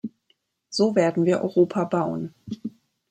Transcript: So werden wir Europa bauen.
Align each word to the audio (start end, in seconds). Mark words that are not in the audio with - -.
So 0.71 0.95
werden 0.95 1.25
wir 1.25 1.41
Europa 1.43 1.83
bauen. 1.83 2.33